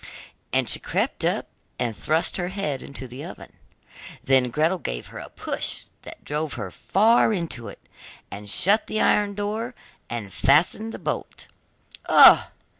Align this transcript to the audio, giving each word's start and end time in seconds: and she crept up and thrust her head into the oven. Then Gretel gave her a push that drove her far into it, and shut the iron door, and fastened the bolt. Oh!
and 0.51 0.67
she 0.67 0.79
crept 0.79 1.23
up 1.23 1.47
and 1.77 1.95
thrust 1.95 2.37
her 2.37 2.47
head 2.47 2.81
into 2.81 3.07
the 3.07 3.23
oven. 3.23 3.53
Then 4.23 4.49
Gretel 4.49 4.79
gave 4.79 5.05
her 5.13 5.19
a 5.19 5.29
push 5.29 5.89
that 6.01 6.25
drove 6.25 6.53
her 6.53 6.71
far 6.71 7.31
into 7.31 7.67
it, 7.67 7.87
and 8.31 8.49
shut 8.49 8.87
the 8.87 8.99
iron 8.99 9.35
door, 9.35 9.75
and 10.09 10.33
fastened 10.33 10.91
the 10.91 10.97
bolt. 10.97 11.45
Oh! 12.09 12.49